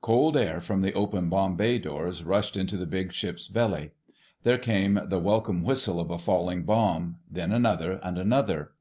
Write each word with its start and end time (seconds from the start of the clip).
Cold 0.00 0.38
air 0.38 0.58
from 0.58 0.80
the 0.80 0.94
open 0.94 1.28
bomb 1.28 1.54
bay 1.54 1.78
doors 1.78 2.24
rushed 2.24 2.56
into 2.56 2.78
the 2.78 2.86
big 2.86 3.12
ship's 3.12 3.46
belly. 3.46 3.90
There 4.42 4.56
came 4.56 4.98
the 5.10 5.18
welcome 5.18 5.62
whistle 5.62 6.00
of 6.00 6.10
a 6.10 6.16
falling 6.16 6.62
bomb; 6.62 7.18
then 7.30 7.52
another, 7.52 8.00
and 8.02 8.16
another. 8.16 8.72